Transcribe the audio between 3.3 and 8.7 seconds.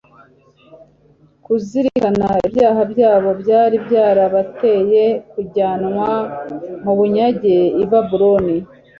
byari byarabateye kujyanwa mu bunyage i Babuloni